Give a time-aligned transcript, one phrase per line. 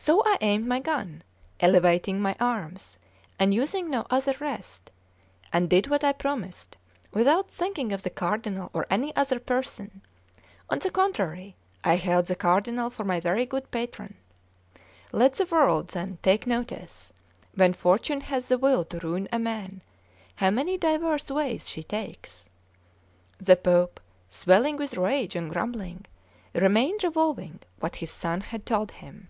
[0.00, 1.24] So I aimed my gun,
[1.58, 2.98] elevating my arms,
[3.36, 4.92] and using no other rest,
[5.52, 6.76] and did what I had promised,
[7.12, 10.02] without thinking of the Cardinal or any other person;
[10.70, 14.14] on the contrary, I held the Cardinal for my very good patron.
[15.10, 17.12] Let the world, then, take notice,
[17.56, 19.82] when Fortune has the will to ruin a man,
[20.36, 22.48] how many divers ways she takes!
[23.38, 23.98] The Pope,
[24.30, 26.06] swelling with rage and grumbling,
[26.54, 29.28] remained revolving what his son had told him.